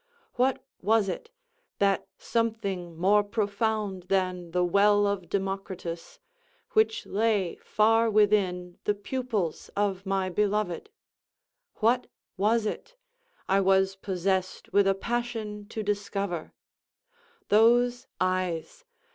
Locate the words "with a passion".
14.73-15.67